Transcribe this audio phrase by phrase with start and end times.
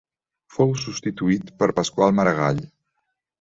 [0.53, 2.65] Fou substituït per Pasqual Maragall.